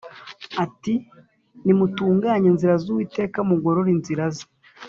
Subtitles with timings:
[0.65, 0.93] ati
[1.63, 4.45] ‘Nimutunganye inzira y’Uwiteka, Mugorore inzira ze.’”